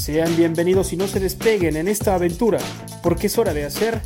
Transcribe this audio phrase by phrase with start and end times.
[0.00, 2.58] Sean bienvenidos y no se despeguen en esta aventura,
[3.02, 4.00] porque es hora de hacer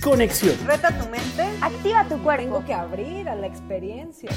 [0.00, 0.54] conexión.
[0.64, 1.44] Reta tu mente.
[1.60, 2.44] Activa tu cuerpo.
[2.44, 4.30] Tengo que abrir a la experiencia.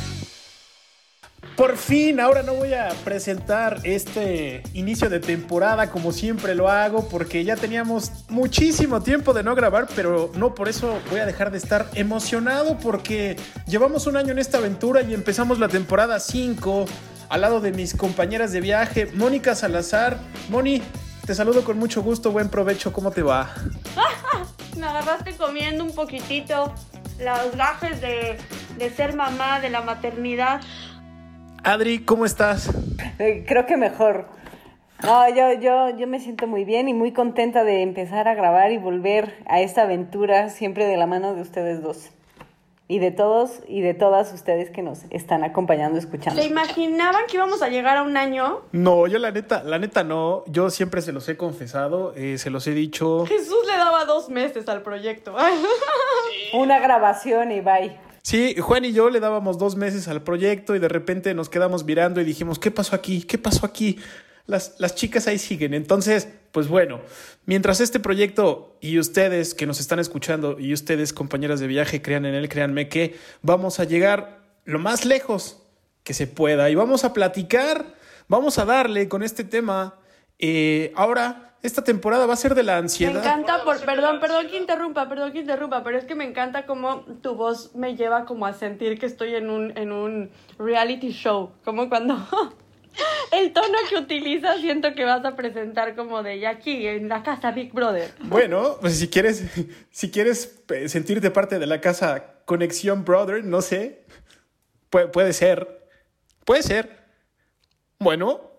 [1.55, 7.07] Por fin, ahora no voy a presentar este inicio de temporada como siempre lo hago,
[7.07, 11.51] porque ya teníamos muchísimo tiempo de no grabar, pero no por eso voy a dejar
[11.51, 13.35] de estar emocionado, porque
[13.67, 16.85] llevamos un año en esta aventura y empezamos la temporada 5
[17.33, 20.19] al lado de mis compañeras de viaje, Mónica Salazar.
[20.51, 20.83] Moni,
[21.25, 23.49] te saludo con mucho gusto, buen provecho, ¿cómo te va?
[24.77, 26.71] Me agarraste comiendo un poquitito
[27.17, 28.37] los gajes de,
[28.77, 30.61] de ser mamá, de la maternidad.
[31.63, 32.69] Adri, ¿cómo estás?
[33.17, 34.27] Eh, creo que mejor.
[35.01, 38.71] No, yo, yo, yo me siento muy bien y muy contenta de empezar a grabar
[38.71, 42.11] y volver a esta aventura siempre de la mano de ustedes dos.
[42.93, 46.39] Y de todos y de todas ustedes que nos están acompañando, escuchando.
[46.39, 48.61] ¿Se imaginaban que íbamos a llegar a un año?
[48.71, 50.43] No, yo la neta, la neta no.
[50.45, 53.25] Yo siempre se los he confesado, eh, se los he dicho.
[53.25, 55.33] Jesús le daba dos meses al proyecto.
[56.53, 57.97] Una grabación y bye.
[58.21, 61.85] Sí, Juan y yo le dábamos dos meses al proyecto y de repente nos quedamos
[61.85, 63.23] mirando y dijimos, ¿qué pasó aquí?
[63.23, 63.97] ¿Qué pasó aquí?
[64.45, 65.73] Las, las chicas ahí siguen.
[65.73, 66.99] Entonces, pues bueno,
[67.45, 72.25] mientras este proyecto y ustedes que nos están escuchando y ustedes, compañeras de viaje, crean
[72.25, 75.63] en él, créanme que vamos a llegar lo más lejos
[76.03, 77.95] que se pueda y vamos a platicar,
[78.27, 79.95] vamos a darle con este tema.
[80.39, 83.23] Eh, ahora, esta temporada va a ser de la Me ansiedad.
[83.23, 87.05] encanta, por, perdón, perdón que interrumpa, perdón que interrumpa, pero es que me encanta cómo
[87.21, 90.29] tu voz me lleva como a sentir que estoy en un, en un
[90.59, 92.17] reality show, como cuando
[93.33, 97.23] el tono que utilizas siento que vas a presentar como de ya aquí, en la
[97.23, 98.11] casa Big Brother.
[98.21, 99.43] Bueno, pues si quieres,
[99.91, 104.05] si quieres eh, sentirte parte de la casa Conexión Brother, no sé,
[104.89, 105.87] puede, ser,
[106.45, 107.03] puede ser.
[107.99, 108.51] Bueno,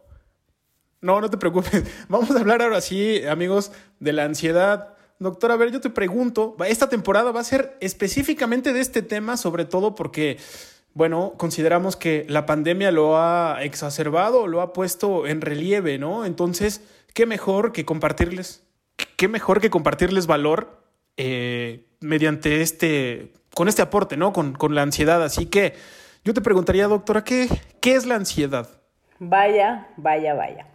[1.00, 1.84] no, no te preocupes.
[2.08, 4.94] Vamos a hablar ahora sí, amigos, de la ansiedad.
[5.18, 9.36] Doctor, a ver, yo te pregunto, esta temporada va a ser específicamente de este tema,
[9.36, 10.38] sobre todo porque,
[10.94, 16.24] bueno, consideramos que la pandemia lo ha exacerbado, lo ha puesto en relieve, ¿no?
[16.24, 16.82] Entonces,
[17.14, 18.64] ¿qué mejor que compartirles,
[19.16, 20.84] qué mejor que compartirles valor
[21.16, 24.32] eh, mediante este, con este aporte, ¿no?
[24.32, 25.22] Con, con la ansiedad.
[25.24, 25.74] Así que
[26.24, 27.48] yo te preguntaría, doctora, ¿qué,
[27.80, 28.68] qué es la ansiedad?
[29.18, 30.68] Vaya, vaya, vaya.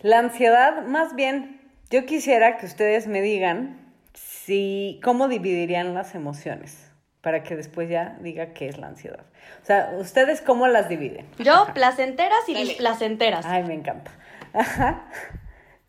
[0.00, 1.60] La ansiedad, más bien,
[1.90, 6.89] yo quisiera que ustedes me digan si cómo dividirían las emociones
[7.22, 9.24] para que después ya diga qué es la ansiedad.
[9.62, 11.26] O sea, ustedes cómo las dividen.
[11.38, 13.44] Yo, placenteras y displacenteras.
[13.46, 14.10] Ay, me encanta.
[14.52, 15.08] Ajá.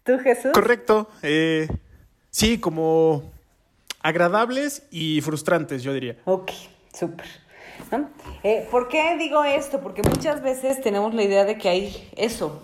[0.04, 0.52] ¿Tú, Jesús?
[0.54, 1.10] Correcto.
[1.24, 1.68] eh,
[2.30, 3.32] sí, como
[4.02, 6.18] agradables y frustrantes, yo diría.
[6.26, 6.52] Ok,
[6.94, 7.28] súper.
[7.92, 8.10] ¿no?
[8.44, 9.82] Eh, ¿Por qué digo esto?
[9.82, 12.62] Porque muchas veces tenemos la idea de que hay eso,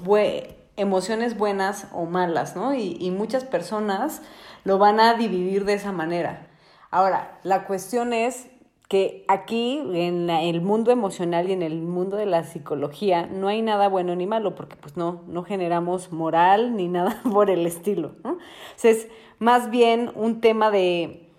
[0.76, 2.74] emociones buenas o malas, ¿no?
[2.74, 4.22] Y, y muchas personas
[4.64, 6.48] lo van a dividir de esa manera.
[6.92, 8.48] Ahora, la cuestión es
[8.88, 13.62] que aquí, en el mundo emocional y en el mundo de la psicología, no hay
[13.62, 18.14] nada bueno ni malo, porque pues no, no generamos moral ni nada por el estilo,
[18.24, 18.38] ¿no?
[18.82, 19.10] Es
[19.40, 21.30] más bien un tema de,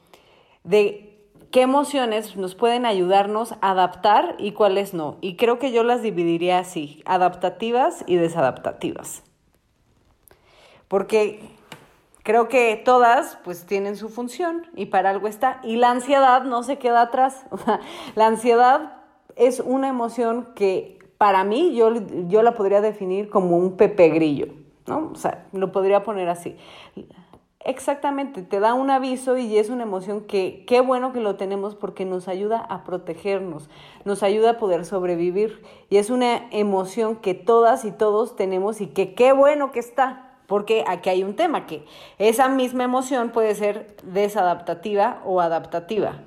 [0.64, 1.18] de
[1.50, 5.16] qué emociones nos pueden ayudarnos a adaptar y cuáles no.
[5.22, 9.22] Y creo que yo las dividiría así, adaptativas y desadaptativas.
[10.86, 11.57] Porque
[12.28, 15.60] creo que todas pues tienen su función y para algo está.
[15.62, 17.46] Y la ansiedad no se queda atrás.
[18.16, 18.98] La ansiedad
[19.34, 21.90] es una emoción que para mí yo,
[22.28, 24.48] yo la podría definir como un pepe grillo,
[24.86, 25.10] ¿no?
[25.10, 26.54] O sea, lo podría poner así.
[27.60, 31.76] Exactamente, te da un aviso y es una emoción que qué bueno que lo tenemos
[31.76, 33.70] porque nos ayuda a protegernos,
[34.04, 38.88] nos ayuda a poder sobrevivir y es una emoción que todas y todos tenemos y
[38.88, 41.84] que qué bueno que está, porque aquí hay un tema que
[42.18, 46.24] esa misma emoción puede ser desadaptativa o adaptativa.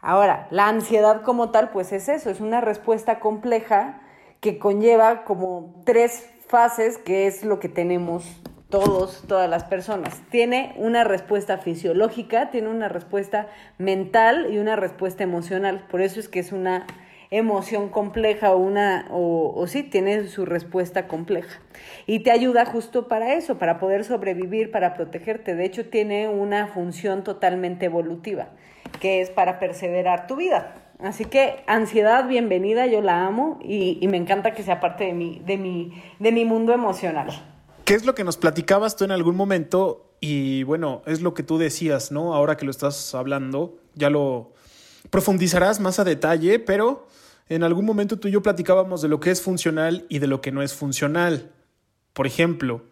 [0.00, 4.00] Ahora, la ansiedad como tal, pues es eso, es una respuesta compleja
[4.40, 8.24] que conlleva como tres fases, que es lo que tenemos
[8.70, 10.22] todos, todas las personas.
[10.30, 15.86] Tiene una respuesta fisiológica, tiene una respuesta mental y una respuesta emocional.
[15.90, 16.86] Por eso es que es una
[17.30, 21.60] emoción compleja o una, o, o sí, tiene su respuesta compleja.
[22.06, 25.54] Y te ayuda justo para eso, para poder sobrevivir, para protegerte.
[25.54, 28.50] De hecho, tiene una función totalmente evolutiva,
[29.00, 30.74] que es para perseverar tu vida.
[30.98, 35.12] Así que ansiedad, bienvenida, yo la amo y, y me encanta que sea parte de
[35.12, 37.28] mi, de, mi, de mi mundo emocional.
[37.84, 40.14] ¿Qué es lo que nos platicabas tú en algún momento?
[40.20, 42.34] Y bueno, es lo que tú decías, ¿no?
[42.34, 44.54] Ahora que lo estás hablando, ya lo
[45.10, 47.06] profundizarás más a detalle, pero
[47.48, 50.40] en algún momento tú y yo platicábamos de lo que es funcional y de lo
[50.40, 51.52] que no es funcional.
[52.12, 52.82] Por ejemplo,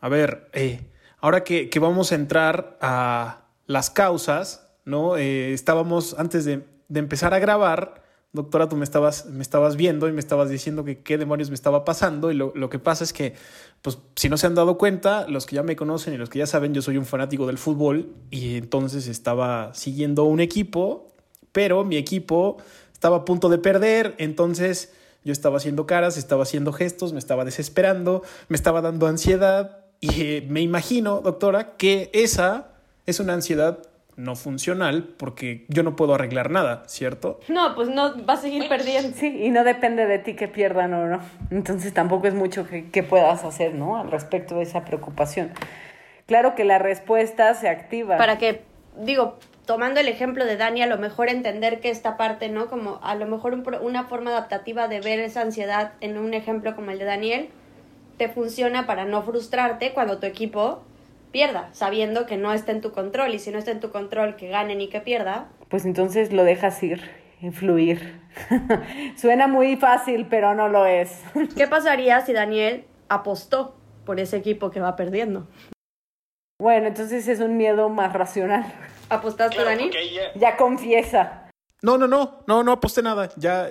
[0.00, 0.90] a ver, eh,
[1.20, 5.16] ahora que, que, vamos a entrar a las causas, ¿no?
[5.16, 8.02] Eh, estábamos antes de, de, empezar a grabar,
[8.32, 11.54] doctora, tú me estabas, me estabas viendo y me estabas diciendo que qué demonios me
[11.54, 13.34] estaba pasando y lo, lo que pasa es que,
[13.82, 16.40] pues, si no se han dado cuenta, los que ya me conocen y los que
[16.40, 21.08] ya saben, yo soy un fanático del fútbol y entonces estaba siguiendo un equipo,
[21.52, 22.56] pero mi equipo
[23.00, 24.92] estaba a punto de perder, entonces
[25.24, 30.20] yo estaba haciendo caras, estaba haciendo gestos, me estaba desesperando, me estaba dando ansiedad y
[30.20, 32.72] eh, me imagino, doctora, que esa
[33.06, 33.78] es una ansiedad
[34.16, 37.40] no funcional porque yo no puedo arreglar nada, ¿cierto?
[37.48, 39.16] No, pues no va a seguir perdiendo.
[39.16, 41.20] Sí, y no depende de ti que pierdan o no.
[41.50, 43.96] Entonces tampoco es mucho que, que puedas hacer, ¿no?
[43.96, 45.52] Al respecto de esa preocupación.
[46.26, 48.18] Claro que la respuesta se activa.
[48.18, 48.60] Para que,
[48.98, 49.38] digo,
[49.70, 52.66] tomando el ejemplo de Dani, a lo mejor entender que esta parte, ¿no?
[52.66, 56.74] Como a lo mejor un, una forma adaptativa de ver esa ansiedad en un ejemplo
[56.74, 57.50] como el de Daniel,
[58.16, 60.82] te funciona para no frustrarte cuando tu equipo
[61.30, 64.34] pierda, sabiendo que no está en tu control y si no está en tu control
[64.34, 65.46] que ganen y que pierda.
[65.68, 67.08] Pues entonces lo dejas ir,
[67.40, 68.20] influir.
[69.16, 71.22] Suena muy fácil, pero no lo es.
[71.56, 75.46] ¿Qué pasaría si Daniel apostó por ese equipo que va perdiendo?
[76.58, 78.64] Bueno, entonces es un miedo más racional.
[79.10, 79.90] ¿Apostaste, claro, Dani?
[79.90, 80.32] Ya...
[80.34, 80.56] ya...
[80.56, 81.50] confiesa.
[81.82, 83.30] No, no, no, no, no aposté nada.
[83.36, 83.70] Ya,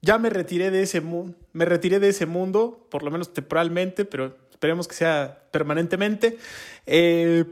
[0.00, 1.36] ya me retiré de ese mundo.
[1.52, 6.38] Me retiré de ese mundo, por lo menos temporalmente, pero esperemos que sea permanentemente.
[6.86, 7.44] Eh,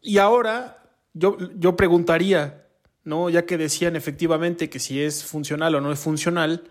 [0.00, 0.82] y ahora
[1.12, 2.66] yo, yo preguntaría,
[3.02, 3.28] ¿no?
[3.28, 6.64] Ya que decían efectivamente que si es funcional o no es funcional,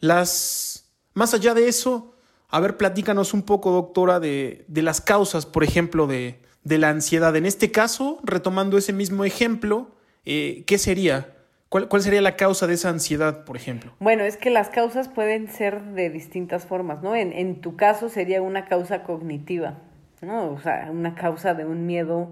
[0.00, 0.90] las.
[1.14, 2.14] Más allá de eso,
[2.48, 6.90] a ver, platícanos un poco, doctora, de, de las causas, por ejemplo, de, de la
[6.90, 7.34] ansiedad.
[7.34, 9.88] En este caso, retomando ese mismo ejemplo,
[10.26, 11.34] eh, ¿qué sería?
[11.70, 13.92] ¿Cuál, ¿Cuál, sería la causa de esa ansiedad, por ejemplo?
[14.00, 17.16] Bueno, es que las causas pueden ser de distintas formas, ¿no?
[17.16, 19.78] En, en tu caso sería una causa cognitiva,
[20.20, 20.50] ¿no?
[20.52, 22.28] O sea, una causa de un miedo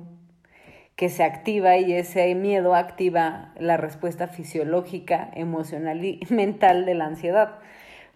[0.97, 7.07] que se activa y ese miedo activa la respuesta fisiológica, emocional y mental de la
[7.07, 7.59] ansiedad.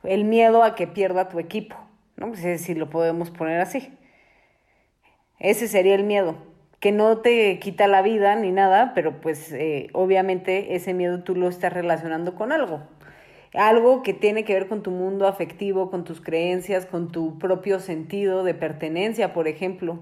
[0.02, 1.76] El miedo a que pierda tu equipo,
[2.16, 2.28] ¿no?
[2.28, 3.90] Pues si lo podemos poner así.
[5.40, 6.36] Ese sería el miedo,
[6.80, 11.34] que no te quita la vida ni nada, pero pues eh, obviamente ese miedo tú
[11.34, 12.82] lo estás relacionando con algo.
[13.54, 17.80] Algo que tiene que ver con tu mundo afectivo, con tus creencias, con tu propio
[17.80, 19.98] sentido de pertenencia, por ejemplo.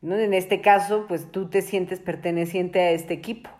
[0.00, 0.16] ¿No?
[0.16, 3.50] En este caso, pues tú te sientes perteneciente a este equipo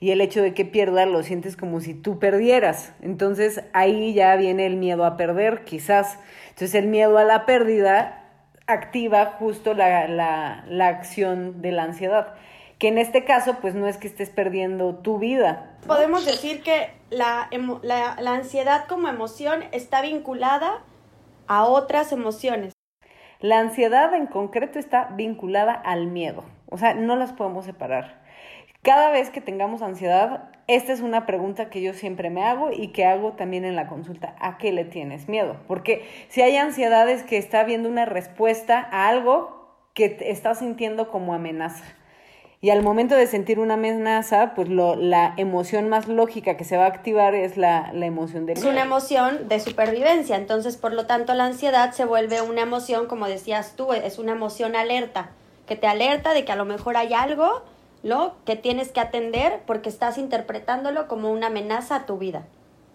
[0.00, 2.92] y el hecho de que pierda lo sientes como si tú perdieras.
[3.00, 6.18] Entonces ahí ya viene el miedo a perder, quizás.
[6.50, 8.23] Entonces el miedo a la pérdida
[8.66, 12.34] activa justo la, la, la, acción de la ansiedad.
[12.78, 15.76] Que en este caso, pues no es que estés perdiendo tu vida.
[15.86, 17.48] Podemos decir que la,
[17.82, 20.82] la, la ansiedad como emoción está vinculada
[21.46, 22.72] a otras emociones.
[23.40, 26.44] La ansiedad en concreto está vinculada al miedo.
[26.70, 28.22] O sea, no las podemos separar.
[28.82, 32.88] Cada vez que tengamos ansiedad, esta es una pregunta que yo siempre me hago y
[32.88, 34.34] que hago también en la consulta.
[34.40, 35.56] ¿A qué le tienes miedo?
[35.66, 41.34] Porque si hay ansiedades que está viendo una respuesta a algo que estás sintiendo como
[41.34, 41.84] amenaza.
[42.60, 46.78] Y al momento de sentir una amenaza, pues lo, la emoción más lógica que se
[46.78, 50.94] va a activar es la, la emoción del Es una emoción de supervivencia, entonces por
[50.94, 55.32] lo tanto la ansiedad se vuelve una emoción, como decías tú, es una emoción alerta,
[55.66, 57.62] que te alerta de que a lo mejor hay algo
[58.04, 62.46] lo que tienes que atender porque estás interpretándolo como una amenaza a tu vida,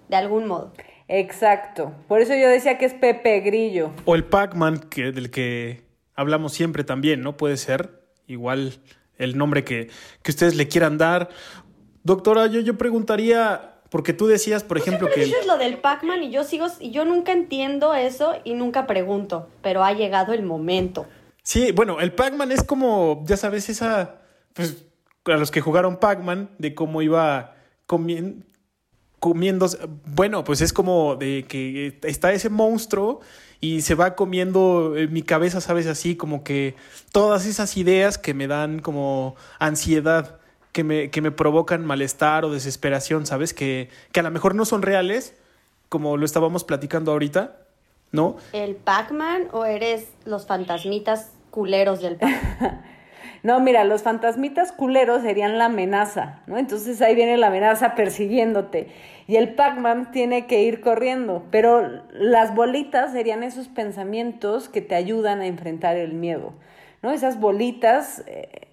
[0.07, 0.71] de algún modo.
[1.07, 1.91] Exacto.
[2.07, 3.91] Por eso yo decía que es Pepe Grillo.
[4.05, 5.81] O el Pac-Man, que, del que
[6.13, 7.35] hablamos siempre también, ¿no?
[7.35, 8.79] Puede ser igual
[9.17, 9.89] el nombre que,
[10.21, 11.29] que ustedes le quieran dar.
[12.03, 15.25] Doctora, yo, yo preguntaría, porque tú decías, por ejemplo, que...
[15.25, 19.49] Dices lo del Pac-Man y yo sigo, y yo nunca entiendo eso y nunca pregunto,
[19.63, 21.07] pero ha llegado el momento.
[21.41, 24.21] Sí, bueno, el Pac-Man es como, ya sabes, esa...
[24.53, 24.85] Pues,
[25.25, 28.45] a los que jugaron Pac-Man, de cómo iba comiendo,
[29.19, 29.67] comiendo,
[30.05, 33.19] bueno, pues es como de que está ese monstruo
[33.61, 36.75] y se va comiendo en mi cabeza, sabes, así como que
[37.11, 40.39] todas esas ideas que me dan como ansiedad.
[40.71, 43.55] que me, que me provocan malestar o desesperación, ¿sabes?
[43.55, 45.33] Que, que a lo mejor no son reales,
[45.89, 47.57] como lo estábamos platicando ahorita,
[48.11, 48.37] ¿no?
[48.53, 52.83] ¿El Pac-Man o eres los fantasmitas culeros del Pac-Man?
[53.43, 56.57] No, mira, los fantasmitas culeros serían la amenaza, ¿no?
[56.57, 58.87] Entonces ahí viene la amenaza persiguiéndote.
[59.27, 61.45] Y el Pac-Man tiene que ir corriendo.
[61.51, 66.53] Pero las bolitas serían esos pensamientos que te ayudan a enfrentar el miedo,
[67.01, 67.11] ¿no?
[67.11, 68.23] Esas bolitas.
[68.27, 68.67] eh,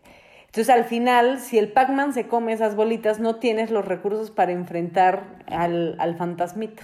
[0.46, 4.52] entonces al final, si el Pac-Man se come esas bolitas, no tienes los recursos para
[4.52, 6.82] enfrentar al, al fantasmita.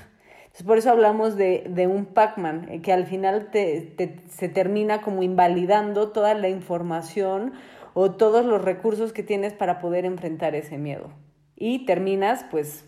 [0.66, 5.00] Por eso hablamos de, de un Pac-Man, eh, que al final te, te- se termina
[5.00, 7.52] como invalidando toda la información
[7.94, 11.10] o todos los recursos que tienes para poder enfrentar ese miedo.
[11.56, 12.84] Y terminas, pues,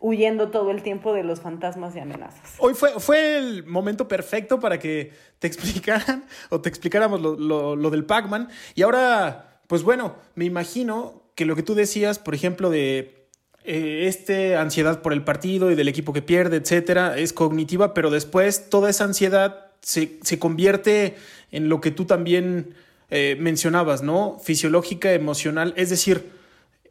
[0.00, 2.54] huyendo todo el tiempo de los fantasmas y amenazas.
[2.58, 7.76] Hoy fue, fue el momento perfecto para que te explicaran o te explicáramos lo, lo-
[7.76, 8.48] lo del Pac-Man.
[8.74, 13.21] Y ahora, pues bueno, me imagino que lo que tú decías, por ejemplo, de
[13.64, 18.10] eh, este ansiedad por el partido y del equipo que pierde, etcétera, es cognitiva, pero
[18.10, 21.16] después toda esa ansiedad se, se convierte
[21.50, 22.74] en lo que tú también
[23.14, 24.38] eh, mencionabas, ¿no?
[24.38, 26.32] Fisiológica, emocional, es decir,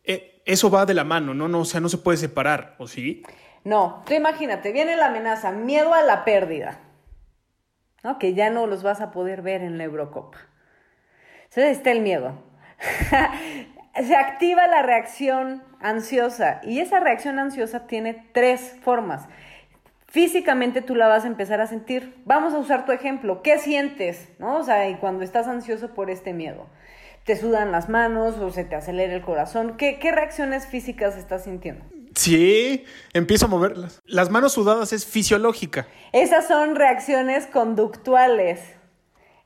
[0.04, 1.48] eh, eso va de la mano, ¿no?
[1.48, 3.24] no o sea, no se puede separar, ¿o sí?
[3.64, 6.80] No, tú imagínate, viene la amenaza, miedo a la pérdida,
[8.04, 8.20] ¿no?
[8.20, 10.38] Que ya no los vas a poder ver en la Eurocopa.
[11.46, 12.36] Entonces está el miedo.
[13.96, 19.28] Se activa la reacción ansiosa y esa reacción ansiosa tiene tres formas.
[20.08, 22.22] Físicamente tú la vas a empezar a sentir.
[22.26, 23.42] Vamos a usar tu ejemplo.
[23.42, 24.30] ¿Qué sientes?
[24.40, 24.58] ¿No?
[24.58, 26.68] O sea, y cuando estás ansioso por este miedo.
[27.26, 29.78] ¿Te sudan las manos o se te acelera el corazón?
[29.78, 31.86] ¿Qué, qué reacciones físicas estás sintiendo?
[32.16, 32.84] Sí,
[33.14, 34.02] empiezo a moverlas.
[34.06, 35.88] Las manos sudadas es fisiológica.
[36.12, 38.60] Esas son reacciones conductuales.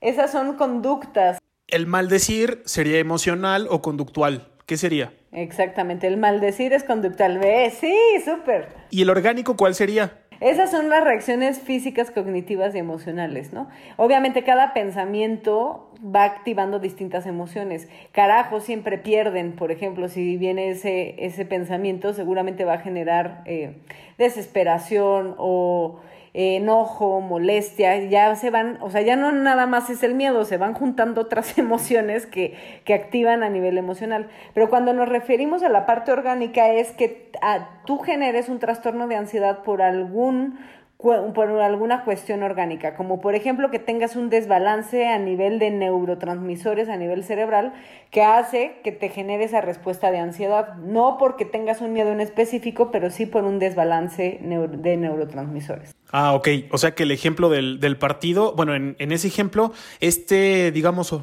[0.01, 1.37] Esas son conductas.
[1.67, 4.49] El maldecir sería emocional o conductual.
[4.67, 5.13] ¿Qué sería?
[5.31, 7.39] Exactamente, el maldecir es conductual.
[7.39, 7.73] ¿Ves?
[7.79, 8.67] Sí, súper.
[8.91, 10.19] ¿Y el orgánico cuál sería?
[10.41, 13.67] Esas son las reacciones físicas, cognitivas y emocionales, ¿no?
[13.97, 17.87] Obviamente cada pensamiento va activando distintas emociones.
[18.11, 23.77] Carajo, siempre pierden, por ejemplo, si viene ese, ese pensamiento, seguramente va a generar eh,
[24.17, 25.99] desesperación o
[26.37, 30.43] eh, enojo, molestia, ya se van, o sea, ya no nada más es el miedo,
[30.43, 34.27] se van juntando otras emociones que, que activan a nivel emocional.
[34.53, 39.07] Pero cuando nos referimos a la parte orgánica es que ah, tú generes un trastorno
[39.07, 40.59] de ansiedad por algún
[40.97, 46.89] por alguna cuestión orgánica, como por ejemplo que tengas un desbalance a nivel de neurotransmisores
[46.89, 47.73] a nivel cerebral
[48.11, 52.21] que hace que te genere esa respuesta de ansiedad, no porque tengas un miedo en
[52.21, 55.95] específico, pero sí por un desbalance de neurotransmisores.
[56.11, 56.47] Ah, ok.
[56.71, 61.13] O sea que el ejemplo del, del partido, bueno, en, en ese ejemplo, este, digamos,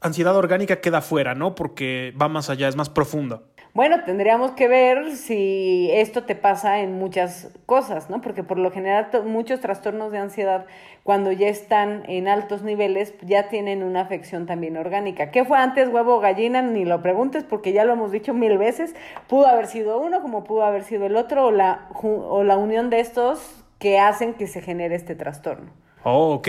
[0.00, 1.54] ansiedad orgánica queda fuera, ¿no?
[1.54, 3.42] Porque va más allá, es más profunda.
[3.72, 8.20] Bueno, tendríamos que ver si esto te pasa en muchas cosas, ¿no?
[8.20, 10.66] Porque por lo general muchos trastornos de ansiedad,
[11.04, 15.30] cuando ya están en altos niveles, ya tienen una afección también orgánica.
[15.30, 16.62] ¿Qué fue antes huevo o gallina?
[16.62, 18.96] Ni lo preguntes porque ya lo hemos dicho mil veces.
[19.28, 22.90] Pudo haber sido uno como pudo haber sido el otro o la, o la unión
[22.90, 25.70] de estos que hacen que se genere este trastorno.
[26.02, 26.48] Oh, ok.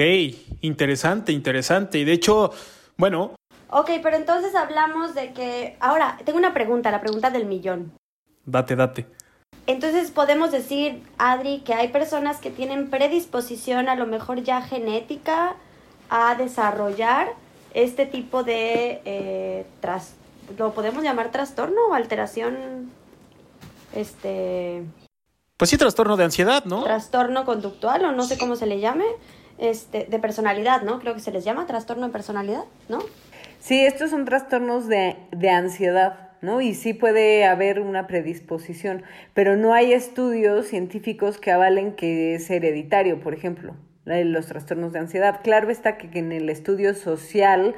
[0.62, 2.00] Interesante, interesante.
[2.00, 2.52] Y de hecho,
[2.98, 3.36] bueno,
[3.72, 5.78] Ok, pero entonces hablamos de que...
[5.80, 7.92] Ahora, tengo una pregunta, la pregunta del millón.
[8.46, 9.08] date, date.
[9.68, 15.56] Entonces podemos decir, Adri, que hay personas que tienen predisposición a lo mejor ya genética
[16.10, 17.30] a desarrollar
[17.74, 19.02] este tipo de...
[19.06, 20.16] eh, tras-
[20.58, 22.92] ¿Lo podemos llamar trastorno o alteración?
[23.94, 24.84] Este...
[25.58, 26.84] Pues sí, trastorno de ansiedad, ¿no?
[26.84, 29.06] trastorno conductual o no sé cómo se le llame,
[29.60, 31.00] este, de personalidad, ¿no?
[31.00, 32.98] Creo que se les llama trastorno de personalidad, ¿no?
[33.62, 36.62] Sí, estos son trastornos de, de ansiedad, ¿no?
[36.62, 39.04] Y sí puede haber una predisposición,
[39.36, 43.76] pero no hay estudios científicos que avalen que es hereditario, por ejemplo,
[44.06, 45.42] los trastornos de ansiedad.
[45.44, 47.76] Claro está que en el estudio social,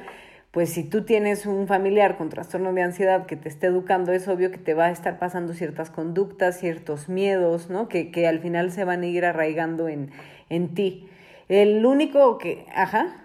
[0.51, 4.29] pues si tú tienes un familiar con trastorno de ansiedad que te esté educando, es
[4.29, 7.89] obvio que te va a estar pasando ciertas conductas, ciertos miedos, ¿no?
[7.89, 10.11] Que, que al final se van a ir arraigando en,
[10.47, 11.09] en ti.
[11.49, 13.19] El único que, ajá.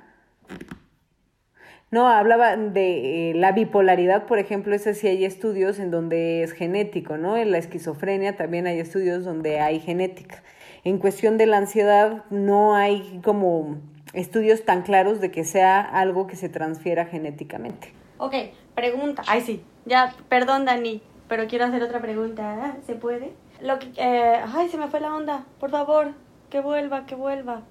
[1.91, 6.53] No, hablaba de eh, la bipolaridad, por ejemplo, ese sí hay estudios en donde es
[6.53, 7.39] genético, ¿no?
[7.39, 10.43] En la esquizofrenia también hay estudios donde hay genética.
[10.85, 13.79] En cuestión de la ansiedad no hay como
[14.13, 17.93] estudios tan claros de que sea algo que se transfiera genéticamente.
[18.19, 18.35] Ok,
[18.75, 19.23] pregunta.
[19.27, 19.63] Ay, sí.
[19.87, 22.77] Ya, perdón, Dani, pero quiero hacer otra pregunta.
[22.87, 23.33] ¿Se puede?
[23.63, 25.47] Lo que, eh, ay, se me fue la onda.
[25.59, 26.13] Por favor,
[26.51, 27.63] que vuelva, que vuelva.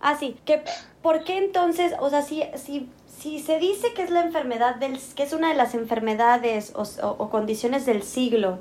[0.00, 0.62] Ah, sí, que
[1.02, 2.90] ¿por qué entonces, o sea, si, si,
[3.24, 7.30] si se dice que es la enfermedad del, que es una de las enfermedades o,
[7.30, 8.58] condiciones del siglo,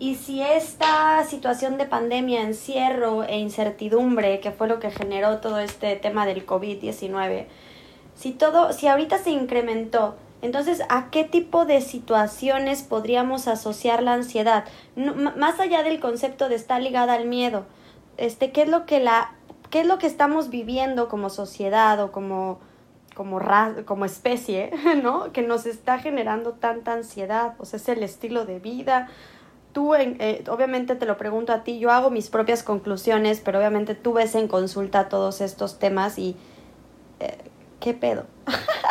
[0.00, 5.60] y si esta situación de pandemia, encierro e incertidumbre, que fue lo que generó todo
[5.60, 7.46] este tema del COVID-19,
[8.16, 14.14] si todo, si ahorita se incrementó, entonces, ¿a qué tipo de situaciones podríamos asociar la
[14.14, 14.64] ansiedad?
[15.36, 17.64] más allá del concepto de estar ligada al miedo,
[18.16, 19.34] este, ¿qué es lo que la,
[19.70, 22.58] qué es lo que estamos viviendo como sociedad o como,
[23.14, 23.40] como,
[23.84, 24.70] como especie,
[25.02, 25.32] ¿no?
[25.32, 29.08] Que nos está generando tanta ansiedad, o sea, es el estilo de vida.
[29.72, 33.94] Tú, eh, obviamente te lo pregunto a ti, yo hago mis propias conclusiones, pero obviamente
[33.94, 36.36] tú ves en consulta todos estos temas y...
[37.20, 37.38] Eh,
[37.78, 38.26] ¿Qué pedo?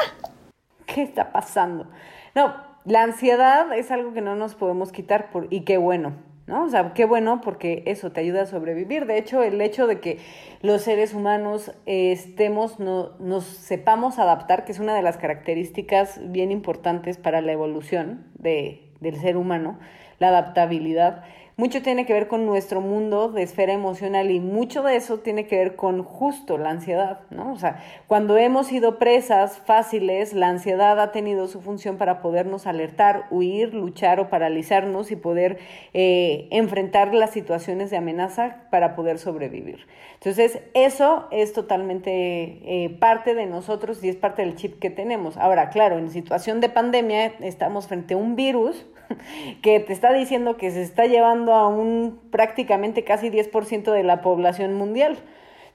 [0.94, 1.88] ¿qué está pasando?
[2.36, 6.14] No, la ansiedad es algo que no nos podemos quitar por, y qué bueno,
[6.50, 6.66] ¿no?
[6.66, 9.06] O sea, qué bueno porque eso te ayuda a sobrevivir.
[9.06, 10.18] De hecho, el hecho de que
[10.62, 16.52] los seres humanos estemos, no, nos sepamos adaptar, que es una de las características bien
[16.52, 19.80] importantes para la evolución de, del ser humano,
[20.18, 21.24] la adaptabilidad,
[21.60, 25.46] mucho tiene que ver con nuestro mundo de esfera emocional y mucho de eso tiene
[25.46, 27.52] que ver con justo la ansiedad, ¿no?
[27.52, 32.66] O sea, cuando hemos sido presas fáciles, la ansiedad ha tenido su función para podernos
[32.66, 35.58] alertar, huir, luchar o paralizarnos y poder
[35.94, 39.86] eh, enfrentar las situaciones de amenaza para poder sobrevivir.
[40.14, 45.36] Entonces, eso es totalmente eh, parte de nosotros y es parte del chip que tenemos.
[45.36, 48.86] Ahora, claro, en situación de pandemia estamos frente a un virus
[49.62, 54.22] que te está diciendo que se está llevando a un prácticamente casi 10% de la
[54.22, 55.18] población mundial.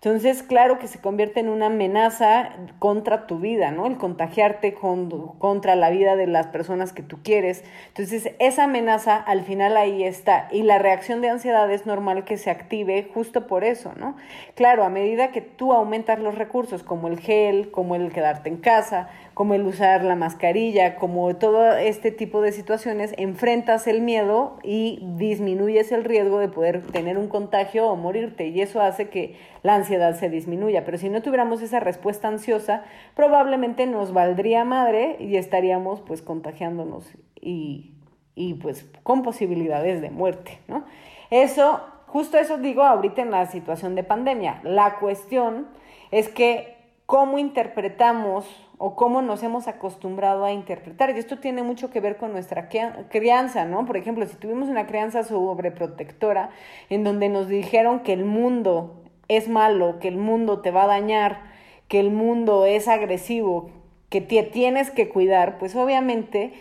[0.05, 3.87] Entonces, claro que se convierte en una amenaza contra tu vida, ¿no?
[3.87, 7.65] El contagiarte con, contra la vida de las personas que tú quieres.
[7.89, 10.49] Entonces, esa amenaza al final ahí está.
[10.53, 14.15] Y la reacción de ansiedad es normal que se active justo por eso, ¿no?
[14.55, 18.59] Claro, a medida que tú aumentas los recursos, como el gel, como el quedarte en
[18.59, 24.59] casa, como el usar la mascarilla, como todo este tipo de situaciones, enfrentas el miedo
[24.63, 28.47] y disminuyes el riesgo de poder tener un contagio o morirte.
[28.47, 30.85] Y eso hace que la ansiedad se disminuya.
[30.85, 32.85] Pero si no tuviéramos esa respuesta ansiosa,
[33.17, 37.93] probablemente nos valdría madre y estaríamos pues contagiándonos y,
[38.37, 40.85] y pues con posibilidades de muerte, ¿no?
[41.31, 44.61] Eso, justo eso digo ahorita en la situación de pandemia.
[44.63, 45.67] La cuestión
[46.13, 48.47] es que cómo interpretamos
[48.79, 51.11] o cómo nos hemos acostumbrado a interpretar.
[51.11, 53.85] Y esto tiene mucho que ver con nuestra crianza, ¿no?
[53.87, 56.51] Por ejemplo, si tuvimos una crianza sobreprotectora
[56.91, 60.89] en donde nos dijeron que el mundo es malo, que el mundo te va a
[60.89, 61.43] dañar,
[61.89, 63.71] que el mundo es agresivo,
[64.11, 66.53] que te tienes que cuidar, pues obviamente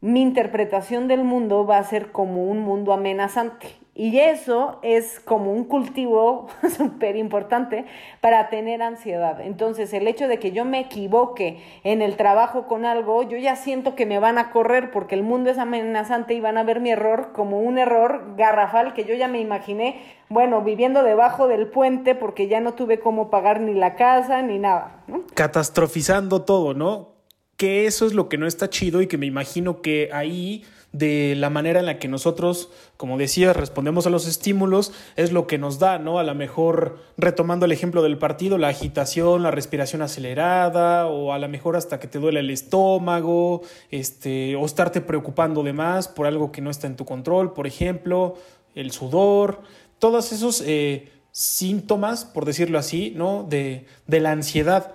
[0.00, 3.77] mi interpretación del mundo va a ser como un mundo amenazante.
[3.98, 7.84] Y eso es como un cultivo súper importante
[8.20, 9.40] para tener ansiedad.
[9.40, 13.56] Entonces, el hecho de que yo me equivoque en el trabajo con algo, yo ya
[13.56, 16.78] siento que me van a correr porque el mundo es amenazante y van a ver
[16.78, 21.66] mi error como un error garrafal que yo ya me imaginé, bueno, viviendo debajo del
[21.66, 25.02] puente porque ya no tuve cómo pagar ni la casa ni nada.
[25.34, 27.16] Catastrofizando todo, ¿no?
[27.56, 31.34] Que eso es lo que no está chido y que me imagino que ahí de
[31.36, 35.58] la manera en la que nosotros, como decía, respondemos a los estímulos, es lo que
[35.58, 36.18] nos da, ¿no?
[36.18, 41.38] A lo mejor, retomando el ejemplo del partido, la agitación, la respiración acelerada, o a
[41.38, 46.26] lo mejor hasta que te duele el estómago, este, o estarte preocupando de más por
[46.26, 48.36] algo que no está en tu control, por ejemplo,
[48.74, 49.60] el sudor,
[49.98, 53.42] todos esos eh, síntomas, por decirlo así, ¿no?
[53.42, 54.94] De, de la ansiedad.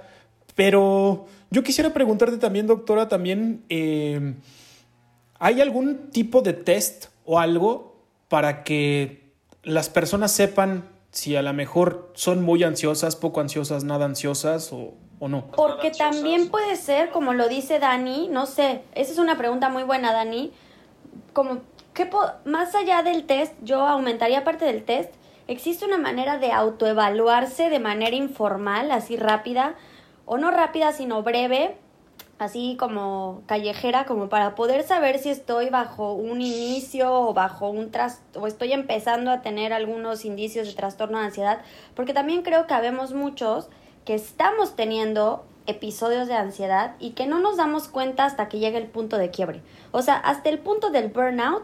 [0.56, 3.64] Pero yo quisiera preguntarte también, doctora, también...
[3.70, 4.34] Eh,
[5.44, 7.98] ¿Hay algún tipo de test o algo
[8.30, 14.06] para que las personas sepan si a lo mejor son muy ansiosas, poco ansiosas, nada
[14.06, 15.48] ansiosas o, no?
[15.48, 19.84] Porque también puede ser, como lo dice Dani, no sé, esa es una pregunta muy
[19.84, 20.54] buena, Dani,
[21.34, 21.58] como,
[21.94, 22.10] ¿qué
[22.46, 25.14] más allá del test, yo aumentaría parte del test,
[25.50, 29.76] ¿existe una manera de autoevaluarse de manera informal, así rápida,
[30.26, 31.76] o no rápida, sino breve,
[32.44, 37.92] así como callejera, como para poder saber si estoy bajo un inicio o bajo un
[37.92, 41.62] tras o estoy empezando a tener algunos indicios de trastorno de ansiedad,
[41.96, 43.70] porque también creo que habemos muchos
[44.06, 48.78] que estamos teniendo episodios de ansiedad y que no nos damos cuenta hasta que llega
[48.78, 49.62] el punto de quiebre.
[49.92, 51.64] O sea, hasta el punto del burnout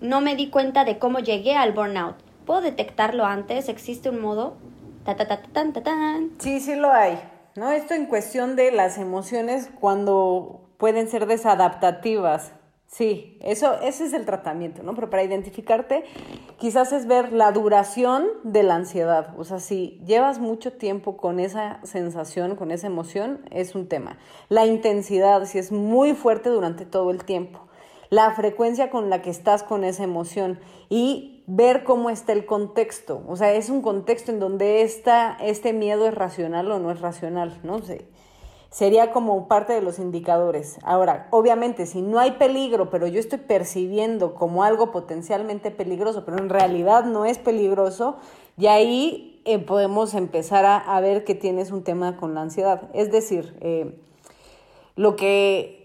[0.00, 2.16] no me di cuenta de cómo llegué al burnout.
[2.46, 3.68] ¿Puedo detectarlo antes?
[3.68, 4.56] ¿Existe un modo?
[5.04, 6.30] Ta, ta, ta, tan, ta, tan.
[6.38, 7.18] Sí, sí lo hay.
[7.60, 7.70] ¿No?
[7.72, 12.52] Esto en cuestión de las emociones cuando pueden ser desadaptativas,
[12.86, 14.96] Sí, eso, ese es el tratamiento, ¿no?
[14.96, 16.02] Pero para identificarte,
[16.58, 19.32] quizás es ver la duración de la ansiedad.
[19.38, 24.18] O sea, si llevas mucho tiempo con esa sensación, con esa emoción, es un tema.
[24.48, 27.68] La intensidad, si es muy fuerte durante todo el tiempo.
[28.10, 33.22] La frecuencia con la que estás con esa emoción y ver cómo está el contexto.
[33.26, 37.00] O sea, es un contexto en donde esta, este miedo es racional o no es
[37.00, 37.78] racional, ¿no?
[37.80, 38.06] sé
[38.70, 40.78] sería como parte de los indicadores.
[40.84, 46.38] Ahora, obviamente, si no hay peligro, pero yo estoy percibiendo como algo potencialmente peligroso, pero
[46.38, 48.16] en realidad no es peligroso,
[48.56, 52.88] y ahí eh, podemos empezar a, ver que tienes un tema con la ansiedad.
[52.94, 53.98] Es decir, eh,
[54.94, 55.79] lo que,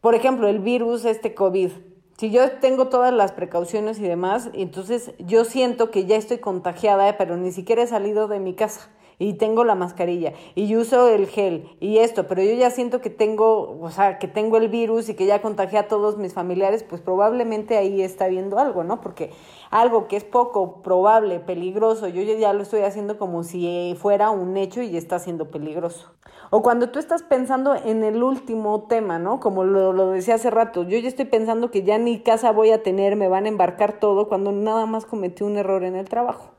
[0.00, 1.70] por ejemplo, el virus, este COVID,
[2.18, 7.16] si yo tengo todas las precauciones y demás, entonces yo siento que ya estoy contagiada,
[7.16, 11.26] pero ni siquiera he salido de mi casa y tengo la mascarilla y uso el
[11.26, 15.08] gel y esto, pero yo ya siento que tengo, o sea, que tengo el virus
[15.08, 19.00] y que ya contagié a todos mis familiares, pues probablemente ahí está viendo algo, ¿no?
[19.00, 19.30] Porque
[19.70, 24.56] algo que es poco probable, peligroso, yo ya lo estoy haciendo como si fuera un
[24.56, 26.12] hecho y está siendo peligroso.
[26.50, 29.38] O cuando tú estás pensando en el último tema, ¿no?
[29.40, 32.70] Como lo, lo decía hace rato, yo ya estoy pensando que ya ni casa voy
[32.70, 36.08] a tener, me van a embarcar todo, cuando nada más cometí un error en el
[36.08, 36.52] trabajo.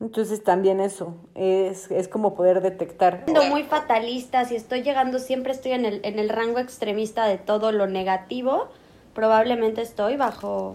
[0.00, 3.22] Entonces también eso, es, es como poder detectar.
[3.24, 7.38] Siendo muy fatalista, si estoy llegando, siempre estoy en el, en el rango extremista de
[7.38, 8.68] todo lo negativo,
[9.14, 10.74] probablemente estoy bajo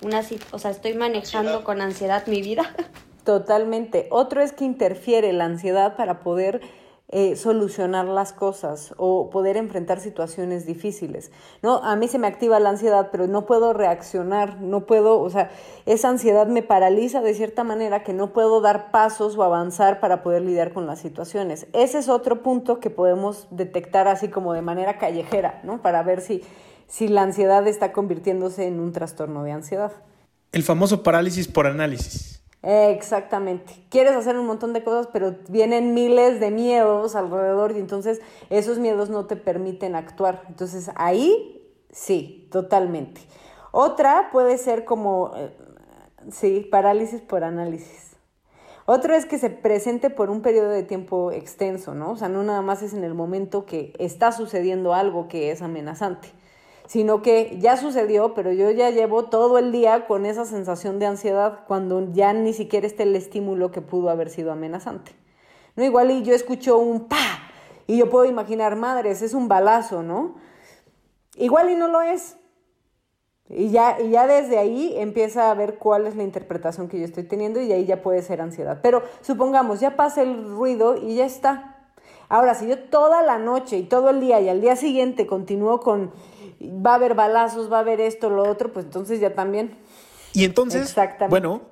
[0.00, 2.74] una, o sea, estoy manejando con ansiedad mi vida.
[3.24, 4.08] Totalmente.
[4.10, 6.60] Otro es que interfiere la ansiedad para poder
[7.10, 11.30] eh, solucionar las cosas o poder enfrentar situaciones difíciles.
[11.62, 11.82] ¿no?
[11.82, 15.50] A mí se me activa la ansiedad, pero no puedo reaccionar, no puedo, o sea,
[15.86, 20.22] esa ansiedad me paraliza de cierta manera que no puedo dar pasos o avanzar para
[20.22, 21.66] poder lidiar con las situaciones.
[21.72, 25.80] Ese es otro punto que podemos detectar así como de manera callejera, ¿no?
[25.80, 26.42] Para ver si,
[26.88, 29.92] si la ansiedad está convirtiéndose en un trastorno de ansiedad.
[30.52, 32.37] El famoso parálisis por análisis.
[32.62, 33.72] Exactamente.
[33.88, 38.78] Quieres hacer un montón de cosas, pero vienen miles de miedos alrededor y entonces esos
[38.78, 40.42] miedos no te permiten actuar.
[40.48, 43.20] Entonces ahí sí, totalmente.
[43.70, 45.50] Otra puede ser como, eh,
[46.32, 48.16] sí, parálisis por análisis.
[48.86, 52.12] Otro es que se presente por un periodo de tiempo extenso, ¿no?
[52.12, 55.60] O sea, no nada más es en el momento que está sucediendo algo que es
[55.62, 56.32] amenazante
[56.88, 61.04] sino que ya sucedió, pero yo ya llevo todo el día con esa sensación de
[61.04, 65.12] ansiedad cuando ya ni siquiera está el estímulo que pudo haber sido amenazante.
[65.76, 67.50] No igual y yo escucho un pa
[67.86, 70.36] y yo puedo imaginar, madres, es un balazo, ¿no?
[71.36, 72.38] Igual y no lo es.
[73.50, 77.04] Y ya, y ya desde ahí empieza a ver cuál es la interpretación que yo
[77.04, 78.80] estoy teniendo y ahí ya puede ser ansiedad.
[78.82, 81.92] Pero supongamos, ya pasa el ruido y ya está.
[82.30, 85.80] Ahora, si yo toda la noche y todo el día y al día siguiente continúo
[85.80, 86.12] con
[86.60, 89.76] va a haber balazos, va a haber esto, lo otro, pues entonces ya también.
[90.32, 90.94] Y entonces,
[91.28, 91.62] bueno,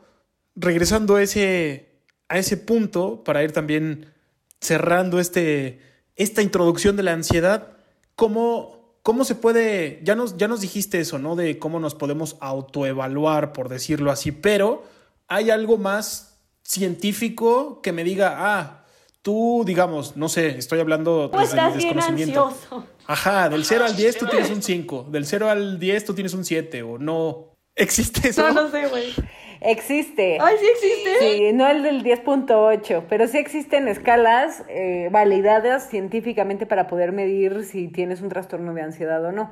[0.55, 4.13] regresando a ese, a ese punto, para ir también
[4.61, 5.81] cerrando este,
[6.17, 7.77] esta introducción de la ansiedad,
[8.15, 11.37] ¿cómo, cómo se puede, ya nos, ya nos dijiste eso, ¿no?
[11.37, 14.85] De cómo nos podemos autoevaluar, por decirlo así, pero
[15.29, 18.85] hay algo más científico que me diga, ah,
[19.23, 22.47] tú, digamos, no sé, estoy hablando de desconocimiento.
[22.47, 22.96] Ansioso.
[23.07, 26.35] Ajá, del 0 al 10 tú tienes un 5, del 0 al 10 tú tienes
[26.35, 27.57] un 7 o no.
[27.75, 28.43] ¿Existe eso?
[28.43, 29.13] No, no sé, güey.
[29.61, 30.39] Existe.
[30.41, 31.19] Ay, sí existe.
[31.21, 37.65] Sí, no el del 10.8, pero sí existen escalas eh, validadas científicamente para poder medir
[37.65, 39.51] si tienes un trastorno de ansiedad o no.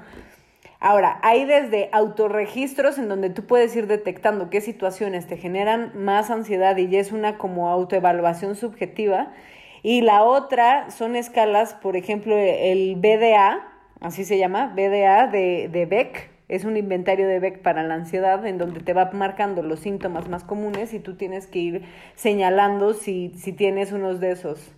[0.81, 6.31] Ahora, hay desde autorregistros en donde tú puedes ir detectando qué situaciones te generan más
[6.31, 9.33] ansiedad y ya es una como autoevaluación subjetiva
[9.85, 13.61] y la otra son escalas, por ejemplo, el BDA,
[14.01, 18.47] así se llama, BDA de, de Beck, es un inventario de Beck para la ansiedad
[18.47, 21.83] en donde te va marcando los síntomas más comunes y tú tienes que ir
[22.15, 24.73] señalando si, si tienes unos de esos.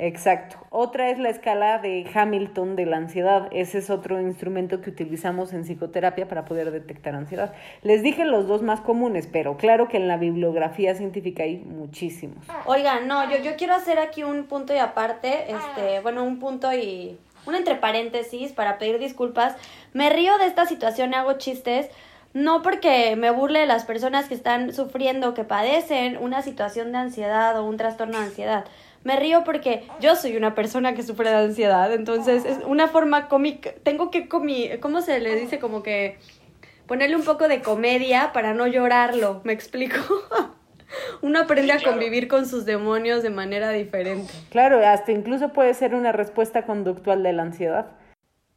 [0.00, 0.58] Exacto.
[0.70, 3.48] Otra es la escala de Hamilton de la ansiedad.
[3.50, 7.52] Ese es otro instrumento que utilizamos en psicoterapia para poder detectar ansiedad.
[7.82, 12.46] Les dije los dos más comunes, pero claro que en la bibliografía científica hay muchísimos.
[12.66, 16.72] Oigan, no, yo, yo quiero hacer aquí un punto y aparte, este, bueno, un punto
[16.72, 19.56] y un entre paréntesis para pedir disculpas.
[19.94, 21.90] Me río de esta situación, hago chistes,
[22.34, 26.98] no porque me burle de las personas que están sufriendo, que padecen una situación de
[26.98, 28.64] ansiedad o un trastorno de ansiedad
[29.04, 33.28] me río porque yo soy una persona que sufre de ansiedad, entonces es una forma
[33.28, 35.58] cómica, tengo que comi ¿cómo se le dice?
[35.58, 36.18] Como que
[36.86, 39.98] ponerle un poco de comedia para no llorarlo, ¿me explico?
[41.20, 44.32] Uno aprende a convivir con sus demonios de manera diferente.
[44.50, 47.92] Claro, hasta incluso puede ser una respuesta conductual de la ansiedad.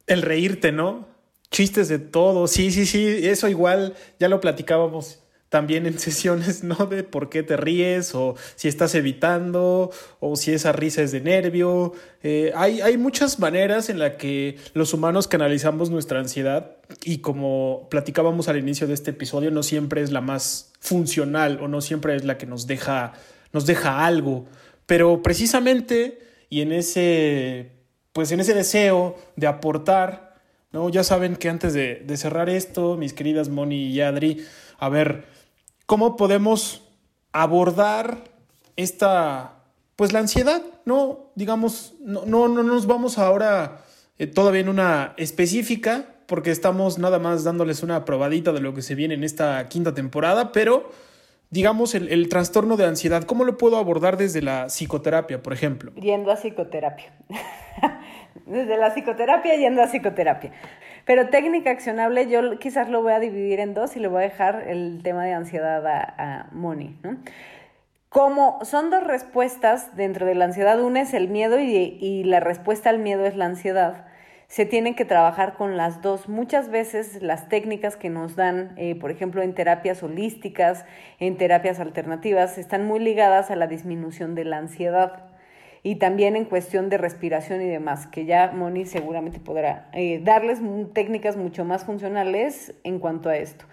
[0.06, 1.12] El reírte, ¿no?
[1.52, 2.48] chistes de todo.
[2.48, 5.21] Sí, sí, sí, eso igual ya lo platicábamos
[5.52, 6.86] también en sesiones, ¿no?
[6.86, 11.20] De por qué te ríes o si estás evitando o si esa risa es de
[11.20, 11.92] nervio.
[12.22, 17.86] Eh, hay, hay muchas maneras en las que los humanos canalizamos nuestra ansiedad y como
[17.90, 22.16] platicábamos al inicio de este episodio, no siempre es la más funcional o no siempre
[22.16, 23.12] es la que nos deja,
[23.52, 24.46] nos deja algo.
[24.86, 27.72] Pero precisamente y en ese,
[28.14, 30.88] pues en ese deseo de aportar, ¿no?
[30.88, 34.46] Ya saben que antes de, de cerrar esto, mis queridas Moni y Adri,
[34.78, 35.24] a ver,
[35.86, 36.82] cómo podemos
[37.32, 38.24] abordar
[38.76, 39.64] esta,
[39.96, 41.30] pues la ansiedad, ¿no?
[41.34, 43.84] Digamos, no, no, no nos vamos ahora
[44.18, 48.82] eh, todavía en una específica, porque estamos nada más dándoles una probadita de lo que
[48.82, 50.90] se viene en esta quinta temporada, pero
[51.52, 55.92] digamos el, el trastorno de ansiedad, ¿cómo lo puedo abordar desde la psicoterapia, por ejemplo?
[55.94, 57.12] Yendo a psicoterapia.
[58.46, 60.50] desde la psicoterapia yendo a psicoterapia.
[61.04, 64.28] Pero técnica accionable yo quizás lo voy a dividir en dos y le voy a
[64.28, 66.96] dejar el tema de ansiedad a, Moni.
[67.02, 67.18] ¿no?
[68.08, 72.40] Como son dos respuestas dentro de la ansiedad, una es el miedo y, y la
[72.40, 74.06] respuesta al miedo es la ansiedad
[74.52, 76.28] se tienen que trabajar con las dos.
[76.28, 80.84] Muchas veces las técnicas que nos dan, eh, por ejemplo, en terapias holísticas,
[81.18, 85.24] en terapias alternativas, están muy ligadas a la disminución de la ansiedad
[85.82, 90.58] y también en cuestión de respiración y demás, que ya Moni seguramente podrá eh, darles
[90.92, 93.64] técnicas mucho más funcionales en cuanto a esto.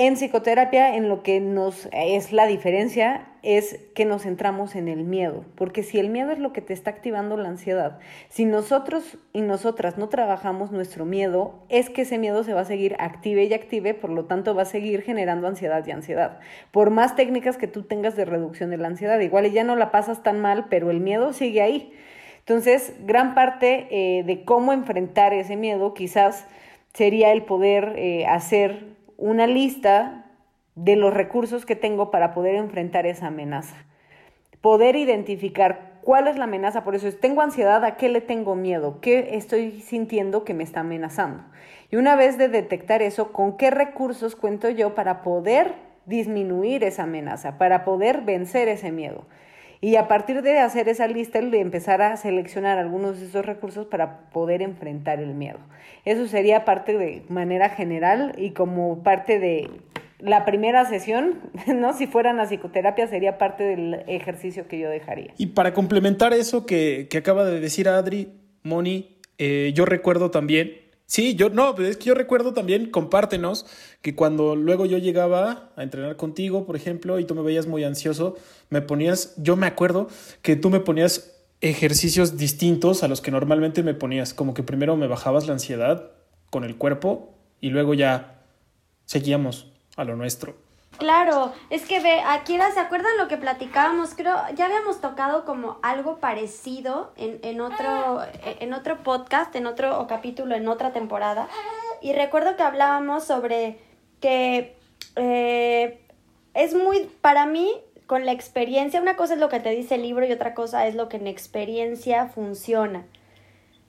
[0.00, 5.02] En psicoterapia, en lo que nos es la diferencia, es que nos centramos en el
[5.02, 9.18] miedo, porque si el miedo es lo que te está activando la ansiedad, si nosotros
[9.32, 13.42] y nosotras no trabajamos nuestro miedo, es que ese miedo se va a seguir active
[13.42, 16.38] y active, por lo tanto va a seguir generando ansiedad y ansiedad.
[16.70, 19.90] Por más técnicas que tú tengas de reducción de la ansiedad, igual ya no la
[19.90, 21.92] pasas tan mal, pero el miedo sigue ahí.
[22.38, 26.46] Entonces, gran parte eh, de cómo enfrentar ese miedo quizás
[26.92, 30.24] sería el poder eh, hacer una lista
[30.76, 33.76] de los recursos que tengo para poder enfrentar esa amenaza.
[34.62, 38.54] Poder identificar cuál es la amenaza, por eso es, tengo ansiedad, ¿a qué le tengo
[38.54, 39.00] miedo?
[39.00, 41.42] ¿Qué estoy sintiendo que me está amenazando?
[41.90, 45.74] Y una vez de detectar eso, ¿con qué recursos cuento yo para poder
[46.06, 49.26] disminuir esa amenaza, para poder vencer ese miedo?
[49.80, 53.86] Y a partir de hacer esa lista, de empezar a seleccionar algunos de esos recursos
[53.86, 55.58] para poder enfrentar el miedo.
[56.04, 59.70] Eso sería parte de manera general y como parte de
[60.18, 61.92] la primera sesión, ¿no?
[61.92, 65.32] Si fueran a psicoterapia, sería parte del ejercicio que yo dejaría.
[65.38, 68.32] Y para complementar eso que, que acaba de decir Adri,
[68.64, 73.64] Moni, eh, yo recuerdo también Sí, yo no, es que yo recuerdo también, compártenos,
[74.02, 77.82] que cuando luego yo llegaba a entrenar contigo, por ejemplo, y tú me veías muy
[77.82, 78.36] ansioso,
[78.68, 80.08] me ponías, yo me acuerdo
[80.42, 84.96] que tú me ponías ejercicios distintos a los que normalmente me ponías, como que primero
[84.96, 86.10] me bajabas la ansiedad
[86.50, 88.42] con el cuerpo y luego ya
[89.06, 90.67] seguíamos a lo nuestro.
[90.98, 94.14] Claro, es que ve, aquí ¿se acuerdan lo que platicábamos?
[94.16, 100.06] Creo, ya habíamos tocado como algo parecido en, en, otro, en otro podcast, en otro
[100.08, 101.48] capítulo, en otra temporada.
[102.02, 103.78] Y recuerdo que hablábamos sobre
[104.20, 104.76] que
[105.14, 106.00] eh,
[106.54, 107.72] es muy, para mí,
[108.06, 110.86] con la experiencia, una cosa es lo que te dice el libro y otra cosa
[110.88, 113.04] es lo que en experiencia funciona.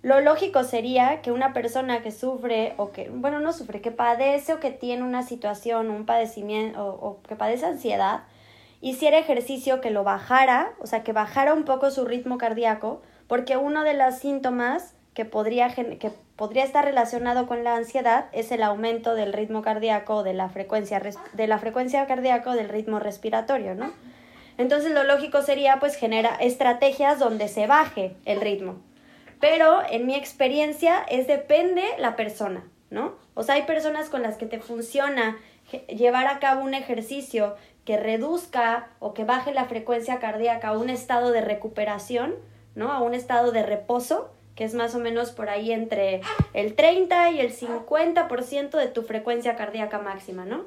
[0.02, 4.54] Lo lógico sería que una persona que sufre o que, bueno, no sufre, que padece
[4.54, 8.22] o que tiene una situación, un padecimiento o, que padece ansiedad,
[8.80, 13.58] hiciera ejercicio que lo bajara, o sea, que bajara un poco su ritmo cardíaco, porque
[13.58, 18.64] uno de los síntomas que podría, que podría estar relacionado con la ansiedad es el
[18.64, 21.02] aumento del ritmo cardíaco, de la frecuencia,
[21.34, 23.92] de la frecuencia cardíaco, del ritmo respiratorio, ¿no?
[24.58, 28.78] Entonces lo lógico sería pues generar estrategias donde se baje el ritmo.
[29.40, 33.16] Pero en mi experiencia es depende la persona, ¿no?
[33.34, 35.38] O sea, hay personas con las que te funciona
[35.88, 40.90] llevar a cabo un ejercicio que reduzca o que baje la frecuencia cardíaca a un
[40.90, 42.36] estado de recuperación,
[42.76, 42.92] ¿no?
[42.92, 46.22] A un estado de reposo, que es más o menos por ahí entre
[46.54, 50.66] el 30 y el 50% de tu frecuencia cardíaca máxima, ¿no?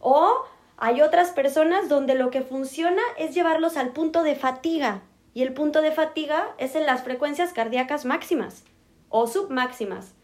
[0.00, 0.44] O
[0.76, 5.02] hay otras personas donde lo que funciona es llevarlos al punto de fatiga,
[5.38, 8.64] y el punto de fatiga es en las frecuencias cardíacas máximas
[9.08, 10.16] o submáximas.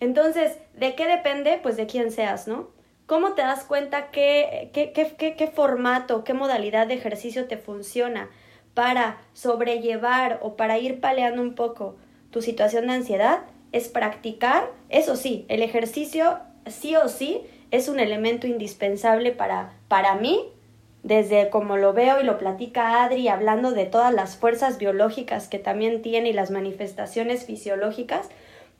[0.00, 1.58] Entonces, ¿de qué depende?
[1.62, 2.68] Pues de quién seas, ¿no?
[3.06, 8.28] ¿Cómo te das cuenta qué, qué, qué, qué formato, qué modalidad de ejercicio te funciona
[8.74, 11.96] para sobrellevar o para ir paleando un poco
[12.30, 13.44] tu situación de ansiedad?
[13.72, 20.16] Es practicar, eso sí, el ejercicio sí o sí es un elemento indispensable para, para
[20.16, 20.52] mí
[21.02, 25.58] desde como lo veo y lo platica Adri, hablando de todas las fuerzas biológicas que
[25.58, 28.28] también tiene y las manifestaciones fisiológicas,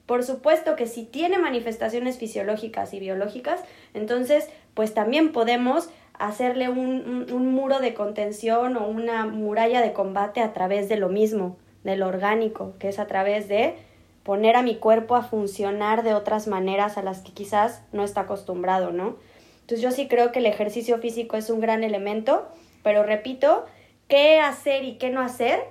[0.05, 3.61] Por supuesto que si tiene manifestaciones fisiológicas y biológicas,
[3.93, 9.93] entonces pues también podemos hacerle un, un, un muro de contención o una muralla de
[9.93, 13.75] combate a través de lo mismo, de lo orgánico, que es a través de
[14.23, 18.21] poner a mi cuerpo a funcionar de otras maneras a las que quizás no está
[18.21, 19.15] acostumbrado, ¿no?
[19.61, 22.47] Entonces yo sí creo que el ejercicio físico es un gran elemento,
[22.83, 23.65] pero repito,
[24.07, 25.63] qué hacer y qué no hacer,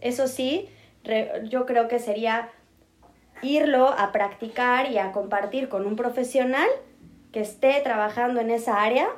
[0.00, 0.68] eso sí,
[1.48, 2.50] yo creo que sería
[3.42, 6.68] irlo a practicar y a compartir con un profesional
[7.32, 9.08] que esté trabajando en esa área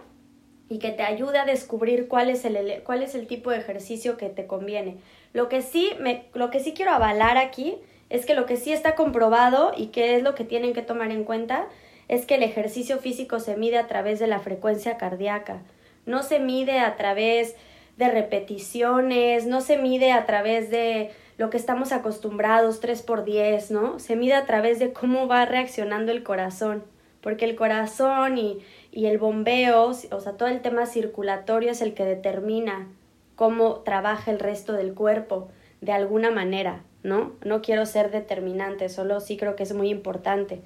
[0.69, 4.16] y que te ayude a descubrir cuál es el, cuál es el tipo de ejercicio
[4.16, 4.99] que te conviene.
[5.33, 7.77] Lo que, sí me, lo que sí quiero avalar aquí
[8.09, 11.11] es que lo que sí está comprobado y que es lo que tienen que tomar
[11.11, 11.66] en cuenta
[12.11, 15.62] es que el ejercicio físico se mide a través de la frecuencia cardíaca,
[16.07, 17.55] no se mide a través
[17.99, 23.70] de repeticiones, no se mide a través de lo que estamos acostumbrados, 3 por 10,
[23.70, 24.01] ¿no?
[24.01, 26.83] Se mide a través de cómo va reaccionando el corazón,
[27.20, 28.59] porque el corazón y,
[28.90, 32.88] y el bombeo, o sea, todo el tema circulatorio es el que determina
[33.37, 35.46] cómo trabaja el resto del cuerpo
[35.81, 37.35] de alguna manera, ¿no?
[37.44, 40.61] No quiero ser determinante, solo sí creo que es muy importante.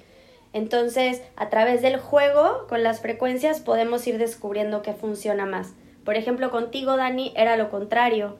[0.55, 5.73] Entonces, a través del juego con las frecuencias podemos ir descubriendo qué funciona más.
[6.05, 8.37] Por ejemplo, contigo, Dani, era lo contrario.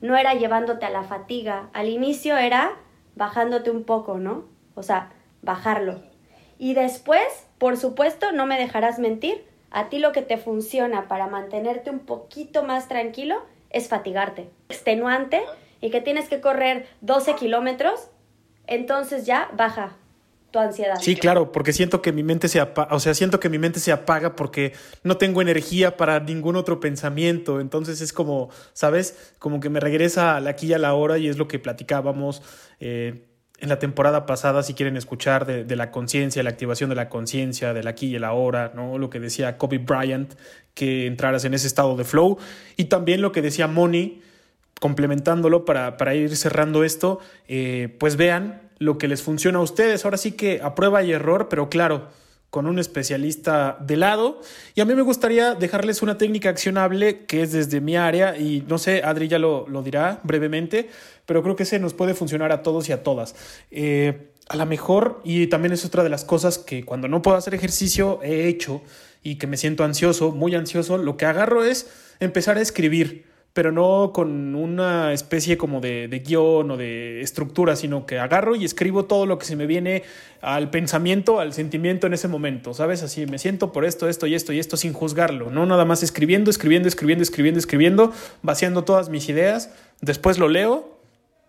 [0.00, 1.68] No era llevándote a la fatiga.
[1.74, 2.78] Al inicio era
[3.16, 4.46] bajándote un poco, ¿no?
[4.76, 5.10] O sea,
[5.42, 6.00] bajarlo.
[6.58, 7.26] Y después,
[7.58, 11.98] por supuesto, no me dejarás mentir, a ti lo que te funciona para mantenerte un
[11.98, 14.48] poquito más tranquilo es fatigarte.
[14.70, 15.42] Extenuante
[15.82, 18.08] y que tienes que correr 12 kilómetros,
[18.66, 19.98] entonces ya baja
[20.50, 20.96] tu ansiedad.
[21.00, 23.80] Sí, claro, porque siento que mi mente se apaga, o sea, siento que mi mente
[23.80, 29.34] se apaga porque no tengo energía para ningún otro pensamiento, entonces es como, ¿sabes?
[29.38, 31.58] Como que me regresa a la aquí y a la hora y es lo que
[31.58, 32.42] platicábamos
[32.80, 33.28] eh,
[33.60, 37.74] en la temporada pasada, si quieren escuchar, de, la conciencia, la activación de la conciencia,
[37.74, 38.98] del aquí y el ahora, ¿no?
[38.98, 40.34] Lo que decía Kobe Bryant,
[40.74, 42.38] que entraras en ese estado de flow,
[42.76, 44.22] y también lo que decía Moni,
[44.80, 50.04] complementándolo para, para ir cerrando esto, eh, pues vean lo que les funciona a ustedes.
[50.04, 52.08] Ahora sí que a prueba y error, pero claro,
[52.50, 54.40] con un especialista de lado.
[54.74, 58.64] Y a mí me gustaría dejarles una técnica accionable que es desde mi área y
[58.68, 60.88] no sé, Adri ya lo, lo dirá brevemente,
[61.26, 63.34] pero creo que ese nos puede funcionar a todos y a todas.
[63.70, 67.36] Eh, a lo mejor, y también es otra de las cosas que cuando no puedo
[67.36, 68.80] hacer ejercicio he hecho
[69.22, 73.27] y que me siento ansioso, muy ansioso, lo que agarro es empezar a escribir
[73.58, 78.54] pero no con una especie como de, de, guion o de estructura, sino que agarro
[78.54, 80.04] y escribo todo lo que se me viene
[80.40, 83.02] al pensamiento, al sentimiento en ese momento, ¿sabes?
[83.02, 86.04] Así me siento por esto, esto y esto y esto sin juzgarlo, no nada más
[86.04, 90.96] escribiendo, escribiendo, escribiendo, escribiendo, escribiendo, vaciando todas mis ideas, después lo leo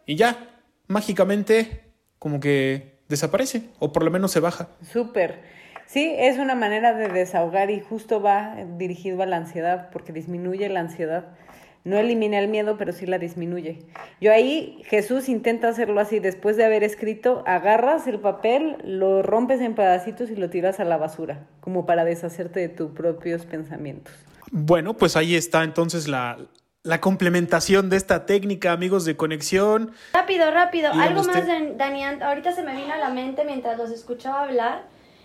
[0.08, 0.50] y ya,
[0.88, 4.70] mágicamente como que desaparece o por lo menos se baja.
[4.92, 5.44] Súper.
[5.86, 10.68] Sí, es una manera de desahogar y justo va dirigido a la ansiedad porque disminuye
[10.70, 11.36] la ansiedad
[11.84, 13.80] no elimina el miedo, pero sí la disminuye.
[14.20, 19.62] Yo ahí, Jesús intenta hacerlo así, después de haber escrito, agarras el papel, lo rompes
[19.62, 24.14] en pedacitos y lo tiras a la basura, como para deshacerte de tus propios pensamientos.
[24.52, 26.38] Bueno, pues ahí está entonces la,
[26.84, 29.92] la complementación de esta técnica, amigos de conexión.
[30.14, 31.44] Rápido, rápido, algo más,
[31.78, 34.84] Daniel, ahorita se me vino a la mente mientras los escuchaba hablar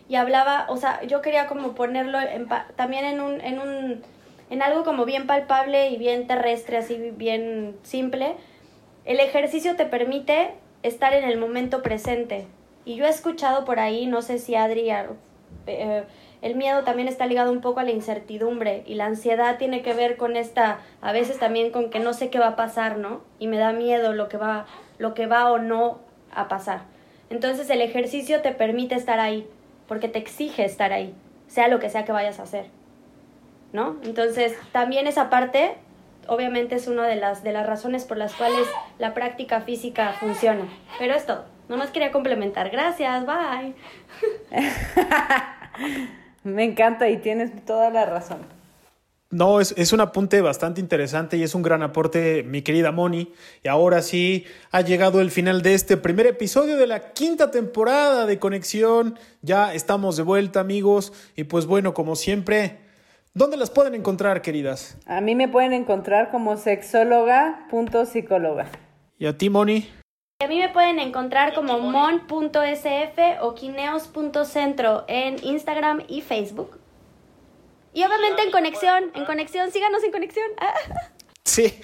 [0.09, 3.41] y hablaba, o sea, yo quería como ponerlo en, también en un...
[3.41, 4.14] En un
[4.51, 8.35] en algo como bien palpable y bien terrestre, así bien simple,
[9.05, 10.53] el ejercicio te permite
[10.83, 12.47] estar en el momento presente.
[12.85, 14.91] Y yo he escuchado por ahí, no sé si Adri,
[15.67, 16.05] eh,
[16.43, 19.95] el miedo también está ligado un poco a la incertidumbre y la ansiedad tiene que
[19.95, 23.23] ver con esta, a veces también con que no sé qué va a pasar, ¿no?
[23.39, 24.67] Y me da miedo lo que va,
[24.99, 26.01] lo que va o no
[26.35, 26.83] a pasar.
[27.31, 29.49] Entonces el ejercicio te permite estar ahí,
[29.89, 31.15] porque te exige estar ahí,
[31.47, 32.67] sea lo que sea que vayas a hacer.
[33.75, 33.97] ¿No?
[34.05, 35.75] Entonces, también esa parte,
[36.29, 38.67] obviamente, es una de las, de las razones por las cuales
[38.99, 40.65] la práctica física funciona.
[40.99, 41.45] Pero es todo.
[41.69, 42.71] Nomás quería complementar.
[42.71, 43.75] Gracias, bye.
[46.45, 48.39] Me encanta y tienes toda la razón.
[49.31, 53.33] No, es, es, un apunte bastante interesante y es un gran aporte, mi querida Moni.
[53.65, 58.27] Y ahora sí, ha llegado el final de este primer episodio de la quinta temporada
[58.27, 59.19] de Conexión.
[59.43, 61.13] Ya estamos de vuelta, amigos.
[61.35, 62.84] Y pues bueno, como siempre,
[63.37, 64.97] ¿Dónde las pueden encontrar, queridas?
[65.07, 68.69] A mí me pueden encontrar como sexóloga.psicóloga.
[69.19, 69.91] ¿Y a ti, Moni?
[70.41, 76.79] A mí me pueden encontrar como mon.sf o quineos.centro en Instagram y Facebook.
[77.93, 80.47] Y obviamente en conexión, en conexión, síganos en conexión.
[81.47, 81.79] Sí,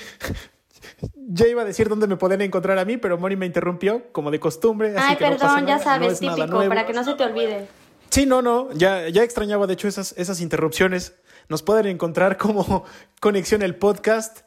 [1.16, 4.30] Ya iba a decir dónde me pueden encontrar a mí, pero Moni me interrumpió, como
[4.30, 4.96] de costumbre.
[4.96, 7.24] Así Ay, que no pasa perdón, ya sabes, no típico, para que no se te
[7.24, 7.66] olvide.
[8.11, 11.14] Sí, no, no, ya, ya extrañaba de hecho esas, esas interrupciones.
[11.51, 12.84] Nos pueden encontrar como
[13.20, 14.40] Conexión el Podcast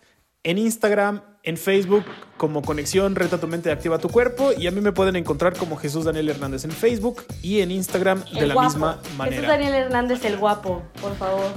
[0.43, 2.03] en Instagram, en Facebook
[2.37, 5.77] como Conexión Reta tu mente, activa tu cuerpo y a mí me pueden encontrar como
[5.77, 8.69] Jesús Daniel Hernández en Facebook y en Instagram de la guapo.
[8.69, 9.47] misma Jesús manera.
[9.49, 11.51] Daniel Hernández, el guapo, por favor.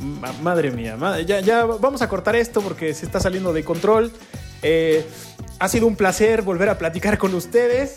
[0.00, 3.64] Ma- madre mía, ma- ya, ya vamos a cortar esto porque se está saliendo de
[3.64, 4.12] control.
[4.62, 5.06] Eh,
[5.58, 7.96] ha sido un placer volver a platicar con ustedes.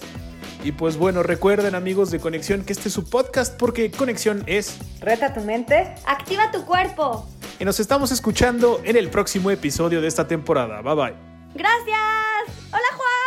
[0.63, 4.77] Y pues bueno, recuerden amigos de Conexión que este es su podcast porque Conexión es
[4.99, 5.95] Reta tu mente.
[6.05, 7.27] Activa tu cuerpo.
[7.59, 10.81] Y nos estamos escuchando en el próximo episodio de esta temporada.
[10.81, 11.15] Bye bye.
[11.55, 12.57] Gracias.
[12.71, 13.18] Hola Juan.